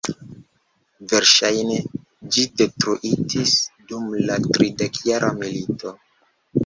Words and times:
Verŝajne 1.11 1.75
ĝi 2.37 2.45
detruitis 2.61 3.53
dum 3.93 4.09
la 4.31 4.39
Tridekjara 4.57 5.31
milito. 5.45 5.95